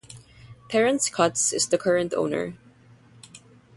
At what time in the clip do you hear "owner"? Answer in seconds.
2.15-2.55